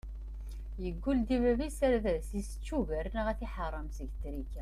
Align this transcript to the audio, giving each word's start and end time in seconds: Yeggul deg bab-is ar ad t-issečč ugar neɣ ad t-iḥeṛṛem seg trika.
Yeggul 0.83 1.19
deg 1.27 1.39
bab-is 1.43 1.77
ar 1.85 1.93
ad 1.97 2.05
t-issečč 2.27 2.67
ugar 2.77 3.05
neɣ 3.15 3.25
ad 3.27 3.37
t-iḥeṛṛem 3.39 3.87
seg 3.97 4.09
trika. 4.21 4.59